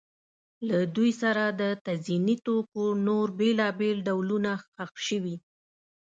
له 0.67 0.77
دوی 0.95 1.11
سره 1.21 1.43
د 1.61 1.63
تزیني 1.85 2.35
توکو 2.45 2.83
نور 3.07 3.27
بېلابېل 3.39 3.97
ډولونه 4.07 4.51
ښخ 4.63 4.91
شوي 5.07 5.35